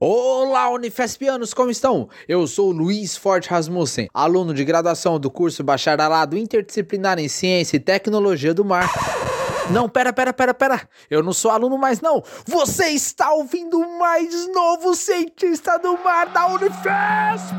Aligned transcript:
Olá, 0.00 0.70
Unifespianos, 0.70 1.52
como 1.52 1.72
estão? 1.72 2.08
Eu 2.28 2.46
sou 2.46 2.70
Luiz 2.70 3.16
Forte 3.16 3.50
Rasmussen, 3.50 4.08
aluno 4.14 4.54
de 4.54 4.64
graduação 4.64 5.18
do 5.18 5.28
curso 5.28 5.64
Bacharelado 5.64 6.38
Interdisciplinar 6.38 7.18
em 7.18 7.26
Ciência 7.26 7.76
e 7.76 7.80
Tecnologia 7.80 8.54
do 8.54 8.64
Mar. 8.64 8.88
Não, 9.72 9.88
pera, 9.88 10.12
pera, 10.12 10.32
pera, 10.32 10.54
pera. 10.54 10.88
Eu 11.10 11.20
não 11.20 11.32
sou 11.32 11.50
aluno 11.50 11.76
mais, 11.76 12.00
não. 12.00 12.22
Você 12.46 12.90
está 12.90 13.32
ouvindo 13.32 13.76
o 13.80 13.98
mais 13.98 14.46
novo 14.54 14.94
cientista 14.94 15.76
do 15.80 15.98
mar 15.98 16.28
da 16.28 16.46
Unifesp! 16.46 17.56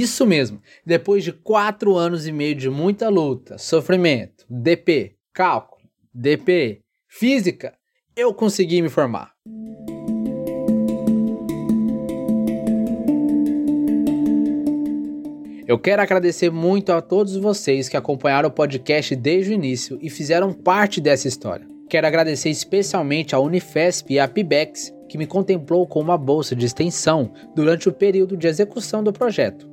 Isso 0.00 0.26
mesmo, 0.26 0.62
depois 0.82 1.22
de 1.22 1.30
quatro 1.30 1.94
anos 1.94 2.26
e 2.26 2.32
meio 2.32 2.54
de 2.54 2.70
muita 2.70 3.10
luta, 3.10 3.58
sofrimento, 3.58 4.46
DP, 4.48 5.16
cálculo, 5.30 5.82
DP, 6.14 6.80
física, 7.06 7.74
eu 8.16 8.32
consegui 8.32 8.80
me 8.80 8.88
formar. 8.88 9.34
Eu 15.68 15.78
quero 15.78 16.00
agradecer 16.00 16.50
muito 16.50 16.92
a 16.92 17.02
todos 17.02 17.36
vocês 17.36 17.86
que 17.86 17.96
acompanharam 17.96 18.48
o 18.48 18.52
podcast 18.52 19.14
desde 19.14 19.52
o 19.52 19.54
início 19.54 19.98
e 20.00 20.08
fizeram 20.08 20.54
parte 20.54 20.98
dessa 20.98 21.28
história. 21.28 21.68
Quero 21.90 22.06
agradecer 22.06 22.48
especialmente 22.48 23.34
a 23.34 23.38
Unifesp 23.38 24.14
e 24.14 24.18
a 24.18 24.26
PIBEX, 24.26 24.94
que 25.10 25.18
me 25.18 25.26
contemplou 25.26 25.86
com 25.86 26.00
uma 26.00 26.16
bolsa 26.16 26.56
de 26.56 26.64
extensão 26.64 27.34
durante 27.54 27.86
o 27.86 27.92
período 27.92 28.34
de 28.34 28.46
execução 28.46 29.04
do 29.04 29.12
projeto. 29.12 29.69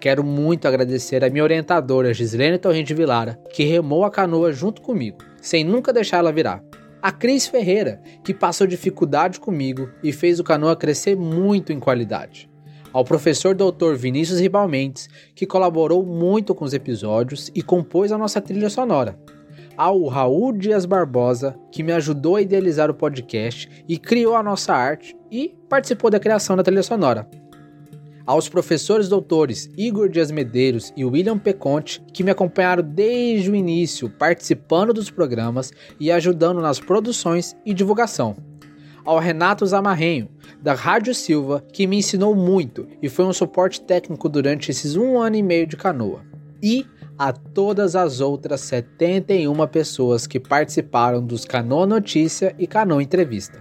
Quero 0.00 0.24
muito 0.24 0.66
agradecer 0.66 1.22
a 1.22 1.28
minha 1.28 1.44
orientadora 1.44 2.14
Gislene 2.14 2.56
Torrente 2.56 2.94
Vilara, 2.94 3.38
que 3.52 3.64
remou 3.64 4.02
a 4.02 4.10
canoa 4.10 4.50
junto 4.50 4.80
comigo, 4.80 5.18
sem 5.42 5.62
nunca 5.62 5.92
deixar 5.92 6.16
ela 6.16 6.32
virar. 6.32 6.64
A 7.02 7.12
Cris 7.12 7.46
Ferreira, 7.46 8.00
que 8.24 8.32
passou 8.32 8.66
dificuldade 8.66 9.38
comigo 9.38 9.90
e 10.02 10.10
fez 10.10 10.40
o 10.40 10.44
canoa 10.44 10.74
crescer 10.74 11.14
muito 11.14 11.70
em 11.70 11.78
qualidade. 11.78 12.48
Ao 12.94 13.04
professor 13.04 13.54
Dr. 13.54 13.94
Vinícius 13.94 14.40
Ribalmentes, 14.40 15.06
que 15.34 15.46
colaborou 15.46 16.02
muito 16.04 16.54
com 16.54 16.64
os 16.64 16.72
episódios 16.72 17.50
e 17.54 17.62
compôs 17.62 18.10
a 18.10 18.16
nossa 18.16 18.40
trilha 18.40 18.70
sonora. 18.70 19.18
Ao 19.76 20.06
Raul 20.06 20.52
Dias 20.52 20.86
Barbosa, 20.86 21.58
que 21.70 21.82
me 21.82 21.92
ajudou 21.92 22.36
a 22.36 22.42
idealizar 22.42 22.90
o 22.90 22.94
podcast 22.94 23.68
e 23.86 23.98
criou 23.98 24.34
a 24.34 24.42
nossa 24.42 24.72
arte 24.72 25.14
e 25.30 25.54
participou 25.68 26.10
da 26.10 26.18
criação 26.18 26.56
da 26.56 26.62
trilha 26.62 26.82
sonora 26.82 27.28
aos 28.26 28.48
professores 28.48 29.08
doutores 29.08 29.70
Igor 29.76 30.08
Dias 30.08 30.30
Medeiros 30.30 30.92
e 30.96 31.04
William 31.04 31.38
Peconte, 31.38 32.02
que 32.12 32.22
me 32.22 32.30
acompanharam 32.30 32.82
desde 32.82 33.50
o 33.50 33.54
início, 33.54 34.08
participando 34.10 34.92
dos 34.92 35.10
programas 35.10 35.72
e 35.98 36.10
ajudando 36.10 36.60
nas 36.60 36.78
produções 36.78 37.56
e 37.64 37.74
divulgação. 37.74 38.36
Ao 39.04 39.18
Renato 39.18 39.66
Zamarrenho, 39.66 40.28
da 40.60 40.74
Rádio 40.74 41.14
Silva, 41.14 41.64
que 41.72 41.86
me 41.86 41.96
ensinou 41.96 42.34
muito 42.34 42.86
e 43.02 43.08
foi 43.08 43.24
um 43.24 43.32
suporte 43.32 43.80
técnico 43.80 44.28
durante 44.28 44.70
esses 44.70 44.94
um 44.96 45.18
ano 45.18 45.36
e 45.36 45.42
meio 45.42 45.66
de 45.66 45.76
canoa. 45.76 46.20
E 46.62 46.86
a 47.18 47.32
todas 47.32 47.96
as 47.96 48.20
outras 48.20 48.62
71 48.62 49.54
pessoas 49.66 50.26
que 50.26 50.40
participaram 50.40 51.22
dos 51.22 51.44
Canoa 51.44 51.86
Notícia 51.86 52.54
e 52.58 52.66
Canoa 52.66 53.02
Entrevista. 53.02 53.60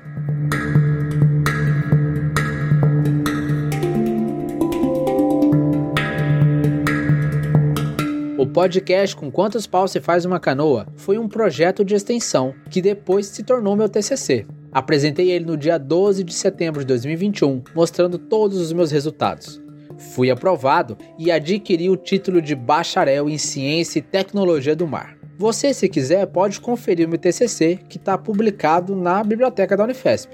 Podcast 8.49 9.15
Com 9.15 9.31
Quantos 9.31 9.67
Paus 9.67 9.91
Se 9.91 9.99
Faz 9.99 10.25
Uma 10.25 10.39
Canoa 10.39 10.87
foi 10.95 11.17
um 11.17 11.27
projeto 11.27 11.85
de 11.85 11.93
extensão 11.93 12.53
que 12.69 12.81
depois 12.81 13.27
se 13.27 13.43
tornou 13.43 13.75
meu 13.75 13.87
TCC. 13.87 14.45
Apresentei 14.71 15.31
ele 15.31 15.45
no 15.45 15.55
dia 15.55 15.77
12 15.77 16.23
de 16.23 16.33
setembro 16.33 16.81
de 16.81 16.87
2021, 16.87 17.63
mostrando 17.75 18.17
todos 18.17 18.59
os 18.59 18.73
meus 18.73 18.91
resultados. 18.91 19.61
Fui 19.97 20.31
aprovado 20.31 20.97
e 21.17 21.31
adquiri 21.31 21.89
o 21.89 21.97
título 21.97 22.41
de 22.41 22.55
bacharel 22.55 23.29
em 23.29 23.37
Ciência 23.37 23.99
e 23.99 24.03
Tecnologia 24.03 24.75
do 24.75 24.87
Mar. 24.87 25.17
Você, 25.37 25.73
se 25.73 25.87
quiser, 25.87 26.25
pode 26.27 26.59
conferir 26.59 27.07
o 27.07 27.09
meu 27.09 27.17
TCC, 27.17 27.79
que 27.87 27.97
está 27.97 28.17
publicado 28.17 28.95
na 28.95 29.23
biblioteca 29.23 29.77
da 29.77 29.83
Unifesp. 29.83 30.31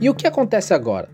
E 0.00 0.08
o 0.08 0.14
que 0.14 0.26
acontece 0.26 0.72
agora? 0.72 1.08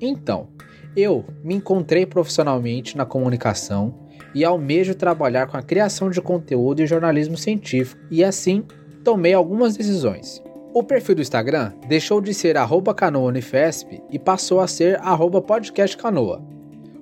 Então, 0.00 0.48
eu 0.96 1.24
me 1.42 1.54
encontrei 1.54 2.06
profissionalmente 2.06 2.96
na 2.96 3.04
comunicação 3.04 3.94
e 4.34 4.44
almejo 4.44 4.94
trabalhar 4.94 5.46
com 5.46 5.56
a 5.56 5.62
criação 5.62 6.10
de 6.10 6.20
conteúdo 6.20 6.80
e 6.80 6.86
jornalismo 6.86 7.36
científico, 7.36 8.00
e 8.10 8.24
assim 8.24 8.64
tomei 9.04 9.34
algumas 9.34 9.76
decisões. 9.76 10.42
O 10.74 10.82
perfil 10.82 11.16
do 11.16 11.22
Instagram 11.22 11.72
deixou 11.86 12.20
de 12.20 12.32
ser 12.32 12.56
canoaunifesp 12.94 14.02
e 14.10 14.18
passou 14.18 14.60
a 14.60 14.66
ser 14.66 14.98
podcastcanoa. 15.42 16.42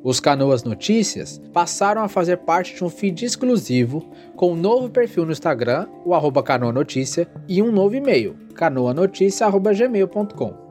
Os 0.02 0.18
Canoas 0.18 0.64
Notícias 0.64 1.40
passaram 1.52 2.02
a 2.02 2.08
fazer 2.08 2.38
parte 2.38 2.74
de 2.74 2.82
um 2.82 2.88
feed 2.88 3.24
exclusivo 3.24 4.10
com 4.34 4.52
um 4.52 4.56
novo 4.56 4.88
perfil 4.88 5.26
no 5.26 5.32
Instagram, 5.32 5.86
o 6.04 6.14
arroba 6.14 6.42
canoa 6.42 6.72
notícia, 6.72 7.28
e 7.46 7.62
um 7.62 7.70
novo 7.70 7.94
e-mail, 7.94 8.34
canoanoticia.gmail.com. 8.54 10.69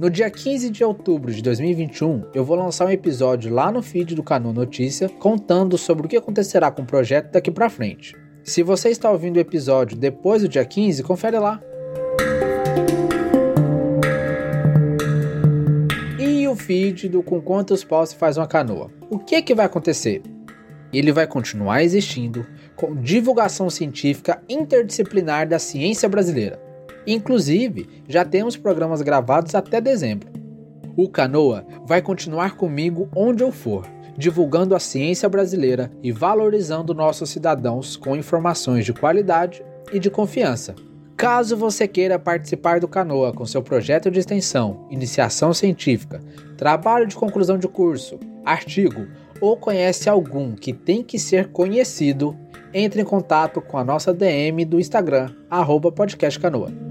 No 0.00 0.08
dia 0.08 0.30
15 0.30 0.70
de 0.70 0.82
outubro 0.82 1.30
de 1.30 1.42
2021, 1.42 2.24
eu 2.32 2.42
vou 2.42 2.56
lançar 2.56 2.86
um 2.86 2.90
episódio 2.90 3.52
lá 3.52 3.70
no 3.70 3.82
feed 3.82 4.14
do 4.14 4.22
Canu 4.22 4.50
Notícia 4.50 5.10
contando 5.10 5.76
sobre 5.76 6.06
o 6.06 6.08
que 6.08 6.16
acontecerá 6.16 6.70
com 6.70 6.80
o 6.80 6.86
projeto 6.86 7.30
daqui 7.30 7.50
para 7.50 7.68
frente. 7.68 8.16
Se 8.42 8.62
você 8.62 8.88
está 8.88 9.10
ouvindo 9.10 9.36
o 9.36 9.40
episódio 9.40 9.98
depois 9.98 10.40
do 10.40 10.48
dia 10.48 10.64
15, 10.64 11.02
confere 11.02 11.38
lá. 11.38 11.60
E 16.18 16.48
o 16.48 16.56
feed 16.56 17.10
do 17.10 17.22
Com 17.22 17.38
Quantos 17.42 17.84
Paus 17.84 18.08
se 18.08 18.16
faz 18.16 18.38
uma 18.38 18.46
canoa? 18.48 18.90
O 19.10 19.18
que, 19.18 19.42
que 19.42 19.54
vai 19.54 19.66
acontecer? 19.66 20.22
Ele 20.90 21.12
vai 21.12 21.26
continuar 21.26 21.84
existindo 21.84 22.46
com 22.74 22.96
divulgação 22.96 23.68
científica 23.68 24.42
interdisciplinar 24.48 25.46
da 25.46 25.58
ciência 25.58 26.08
brasileira 26.08 26.69
Inclusive, 27.06 27.88
já 28.08 28.24
temos 28.24 28.56
programas 28.56 29.02
gravados 29.02 29.54
até 29.54 29.80
dezembro. 29.80 30.28
O 30.96 31.08
Canoa 31.08 31.64
vai 31.86 32.02
continuar 32.02 32.56
comigo 32.56 33.08
onde 33.14 33.42
eu 33.42 33.50
for, 33.50 33.86
divulgando 34.16 34.74
a 34.74 34.80
ciência 34.80 35.28
brasileira 35.28 35.90
e 36.02 36.12
valorizando 36.12 36.94
nossos 36.94 37.30
cidadãos 37.30 37.96
com 37.96 38.16
informações 38.16 38.84
de 38.84 38.92
qualidade 38.92 39.62
e 39.92 39.98
de 39.98 40.10
confiança. 40.10 40.74
Caso 41.16 41.56
você 41.56 41.86
queira 41.86 42.18
participar 42.18 42.80
do 42.80 42.88
Canoa 42.88 43.32
com 43.32 43.44
seu 43.44 43.62
projeto 43.62 44.10
de 44.10 44.18
extensão, 44.18 44.86
iniciação 44.90 45.52
científica, 45.52 46.20
trabalho 46.56 47.06
de 47.06 47.14
conclusão 47.14 47.58
de 47.58 47.68
curso, 47.68 48.18
artigo 48.44 49.06
ou 49.40 49.56
conhece 49.56 50.08
algum 50.08 50.54
que 50.54 50.72
tem 50.72 51.02
que 51.02 51.18
ser 51.18 51.48
conhecido, 51.48 52.36
entre 52.72 53.02
em 53.02 53.04
contato 53.04 53.60
com 53.60 53.78
a 53.78 53.84
nossa 53.84 54.12
DM 54.12 54.64
do 54.64 54.78
Instagram, 54.78 55.30
podcastcanoa. 55.94 56.89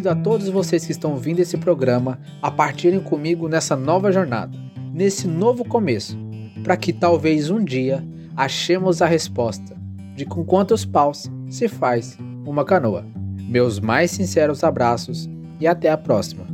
Convido 0.00 0.08
a 0.08 0.14
todos 0.14 0.48
vocês 0.48 0.86
que 0.86 0.92
estão 0.92 1.12
ouvindo 1.12 1.40
esse 1.40 1.58
programa 1.58 2.18
a 2.40 2.50
partirem 2.50 3.00
comigo 3.00 3.48
nessa 3.48 3.76
nova 3.76 4.10
jornada, 4.10 4.56
nesse 4.94 5.28
novo 5.28 5.62
começo, 5.62 6.18
para 6.64 6.76
que 6.76 6.92
talvez 6.92 7.50
um 7.50 7.62
dia 7.62 8.02
achemos 8.34 9.02
a 9.02 9.06
resposta 9.06 9.76
de 10.16 10.24
com 10.24 10.42
quantos 10.42 10.86
paus 10.86 11.30
se 11.50 11.68
faz 11.68 12.16
uma 12.46 12.64
canoa. 12.64 13.04
Meus 13.42 13.78
mais 13.78 14.10
sinceros 14.10 14.64
abraços 14.64 15.28
e 15.60 15.66
até 15.66 15.90
a 15.90 15.98
próxima. 15.98 16.46